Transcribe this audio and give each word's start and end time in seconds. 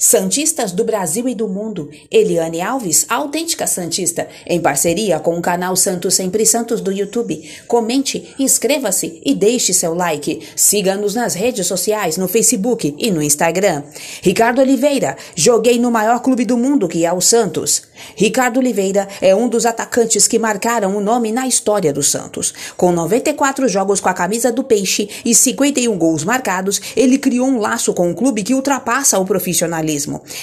Santistas 0.00 0.70
do 0.70 0.84
Brasil 0.84 1.28
e 1.28 1.34
do 1.34 1.48
mundo, 1.48 1.90
Eliane 2.08 2.60
Alves, 2.60 3.04
autêntica 3.08 3.66
Santista, 3.66 4.28
em 4.46 4.60
parceria 4.60 5.18
com 5.18 5.36
o 5.36 5.42
canal 5.42 5.74
Santos 5.74 6.14
Sempre 6.14 6.46
Santos 6.46 6.80
do 6.80 6.92
YouTube. 6.92 7.42
Comente, 7.66 8.32
inscreva-se 8.38 9.20
e 9.24 9.34
deixe 9.34 9.74
seu 9.74 9.94
like. 9.94 10.46
Siga-nos 10.54 11.16
nas 11.16 11.34
redes 11.34 11.66
sociais, 11.66 12.16
no 12.16 12.28
Facebook 12.28 12.94
e 12.96 13.10
no 13.10 13.20
Instagram. 13.20 13.82
Ricardo 14.22 14.60
Oliveira, 14.60 15.16
joguei 15.34 15.80
no 15.80 15.90
maior 15.90 16.20
clube 16.20 16.44
do 16.44 16.56
mundo 16.56 16.86
que 16.86 17.04
é 17.04 17.12
o 17.12 17.20
Santos. 17.20 17.82
Ricardo 18.14 18.58
Oliveira 18.58 19.08
é 19.20 19.34
um 19.34 19.48
dos 19.48 19.66
atacantes 19.66 20.28
que 20.28 20.38
marcaram 20.38 20.96
o 20.96 21.00
nome 21.00 21.32
na 21.32 21.48
história 21.48 21.92
do 21.92 22.04
Santos. 22.04 22.54
Com 22.76 22.92
94 22.92 23.66
jogos 23.66 23.98
com 23.98 24.08
a 24.08 24.14
camisa 24.14 24.52
do 24.52 24.62
Peixe 24.62 25.08
e 25.24 25.34
51 25.34 25.98
gols 25.98 26.22
marcados, 26.22 26.80
ele 26.96 27.18
criou 27.18 27.48
um 27.48 27.58
laço 27.58 27.92
com 27.92 28.08
o 28.12 28.14
clube 28.14 28.44
que 28.44 28.54
ultrapassa 28.54 29.18
o 29.18 29.24
profissionalismo 29.24 29.87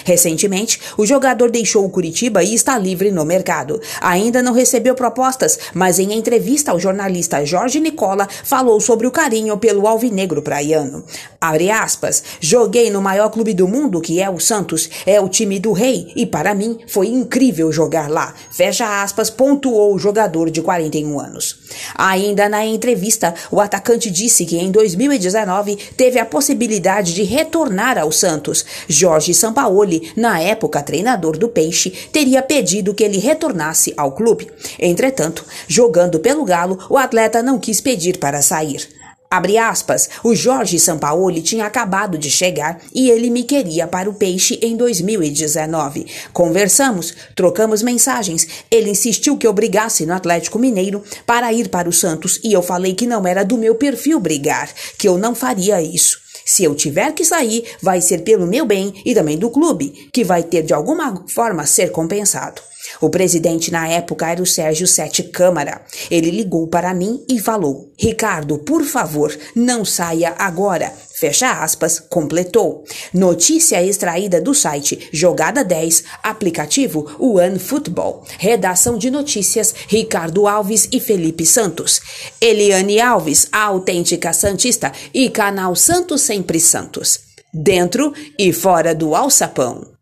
Recentemente, 0.03 0.79
o 0.97 1.05
jogador 1.05 1.51
deixou 1.51 1.85
o 1.85 1.89
Curitiba 1.89 2.43
e 2.43 2.53
está 2.53 2.77
livre 2.77 3.11
no 3.11 3.25
mercado. 3.25 3.79
Ainda 4.01 4.41
não 4.41 4.53
recebeu 4.53 4.95
propostas, 4.95 5.59
mas 5.73 5.99
em 5.99 6.13
entrevista 6.13 6.71
ao 6.71 6.79
jornalista 6.79 7.45
Jorge 7.45 7.79
Nicola, 7.79 8.27
falou 8.43 8.79
sobre 8.79 9.05
o 9.05 9.11
carinho 9.11 9.57
pelo 9.57 9.87
alvinegro 9.87 10.41
praiano. 10.41 11.03
Abre 11.39 11.69
aspas, 11.69 12.23
joguei 12.39 12.89
no 12.89 13.01
maior 13.01 13.29
clube 13.29 13.53
do 13.53 13.67
mundo, 13.67 14.01
que 14.01 14.19
é 14.19 14.29
o 14.29 14.39
Santos, 14.39 14.89
é 15.05 15.21
o 15.21 15.29
time 15.29 15.59
do 15.59 15.71
rei, 15.71 16.11
e 16.15 16.25
para 16.25 16.55
mim 16.55 16.79
foi 16.87 17.07
incrível 17.07 17.71
jogar 17.71 18.09
lá. 18.09 18.33
Fecha 18.49 19.03
aspas, 19.03 19.29
pontuou 19.29 19.93
o 19.93 19.99
jogador 19.99 20.49
de 20.49 20.61
41 20.61 21.19
anos. 21.19 21.59
Ainda 21.95 22.49
na 22.49 22.65
entrevista, 22.65 23.33
o 23.51 23.59
atacante 23.59 24.09
disse 24.09 24.45
que 24.45 24.57
em 24.57 24.71
2019 24.71 25.75
teve 25.95 26.19
a 26.19 26.25
possibilidade 26.25 27.13
de 27.13 27.23
retornar 27.23 27.97
ao 27.97 28.11
Santos. 28.11 28.65
Jorge 28.87 29.33
Sampaoli, 29.35 30.11
na 30.15 30.39
época 30.39 30.81
treinador 30.81 31.37
do 31.37 31.49
Peixe, 31.49 31.91
teria 32.11 32.41
pedido 32.41 32.93
que 32.93 33.03
ele 33.03 33.19
retornasse 33.19 33.93
ao 33.95 34.13
clube. 34.13 34.49
Entretanto, 34.79 35.45
jogando 35.67 36.19
pelo 36.19 36.43
Galo, 36.43 36.79
o 36.89 36.97
atleta 36.97 37.43
não 37.43 37.59
quis 37.59 37.79
pedir 37.79 38.17
para 38.17 38.41
sair. 38.41 38.87
Abre 39.29 39.57
aspas, 39.57 40.09
o 40.23 40.35
Jorge 40.35 40.79
Sampaoli 40.79 41.41
tinha 41.41 41.65
acabado 41.65 42.17
de 42.17 42.31
chegar 42.31 42.79
e 42.93 43.09
ele 43.09 43.29
me 43.29 43.43
queria 43.43 43.85
para 43.87 44.09
o 44.09 44.13
Peixe 44.13 44.57
em 44.61 44.77
2019. 44.77 46.05
Conversamos, 46.31 47.13
trocamos 47.35 47.81
mensagens. 47.81 48.47
Ele 48.71 48.91
insistiu 48.91 49.37
que 49.37 49.45
eu 49.45 49.51
brigasse 49.51 50.05
no 50.05 50.13
Atlético 50.13 50.59
Mineiro 50.59 51.03
para 51.25 51.51
ir 51.51 51.69
para 51.69 51.89
o 51.89 51.93
Santos 51.93 52.39
e 52.43 52.53
eu 52.53 52.61
falei 52.61 52.93
que 52.93 53.07
não 53.07 53.27
era 53.27 53.43
do 53.43 53.57
meu 53.57 53.75
perfil 53.75 54.19
brigar, 54.19 54.69
que 54.97 55.07
eu 55.07 55.17
não 55.17 55.35
faria 55.35 55.81
isso. 55.81 56.24
Se 56.45 56.63
eu 56.63 56.75
tiver 56.75 57.11
que 57.13 57.25
sair, 57.25 57.65
vai 57.81 57.99
ser 57.99 58.19
pelo 58.19 58.45
meu 58.45 58.67
bem 58.67 59.01
e 59.03 59.15
também 59.15 59.35
do 59.35 59.49
clube, 59.49 60.09
que 60.13 60.23
vai 60.23 60.43
ter 60.43 60.61
de 60.61 60.75
alguma 60.75 61.25
forma 61.27 61.65
ser 61.65 61.91
compensado. 61.91 62.61
O 63.01 63.09
presidente 63.09 63.71
na 63.71 63.87
época 63.87 64.29
era 64.29 64.41
o 64.41 64.45
Sérgio 64.45 64.87
Sete 64.87 65.23
Câmara. 65.23 65.81
Ele 66.09 66.31
ligou 66.31 66.67
para 66.67 66.93
mim 66.93 67.23
e 67.29 67.39
falou: 67.39 67.91
Ricardo, 67.97 68.57
por 68.59 68.83
favor, 68.83 69.35
não 69.55 69.83
saia 69.83 70.33
agora. 70.37 70.91
Fecha 71.15 71.63
aspas, 71.63 71.99
completou. 71.99 72.83
Notícia 73.13 73.81
extraída 73.81 74.41
do 74.41 74.53
site 74.53 75.09
Jogada 75.13 75.63
10, 75.63 76.03
aplicativo 76.21 77.15
One 77.17 77.57
Football. 77.57 78.25
Redação 78.37 78.97
de 78.97 79.09
notícias 79.09 79.73
Ricardo 79.87 80.45
Alves 80.45 80.89
e 80.91 80.99
Felipe 80.99 81.45
Santos. 81.45 82.01
Eliane 82.41 82.99
Alves, 82.99 83.47
a 83.49 83.63
autêntica 83.63 84.33
Santista 84.33 84.91
e 85.13 85.29
canal 85.29 85.73
Santos 85.73 86.21
Sempre 86.21 86.59
Santos. 86.59 87.19
Dentro 87.53 88.13
e 88.37 88.51
fora 88.51 88.93
do 88.93 89.15
alçapão. 89.15 89.94